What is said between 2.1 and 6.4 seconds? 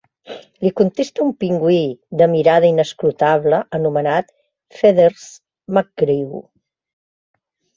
de mirada inescrutable anomenat Feathers McGraw.